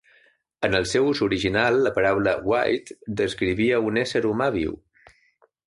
[0.67, 4.77] En el seu ús original, la paraula "wight" descrivia un ésser humà viu.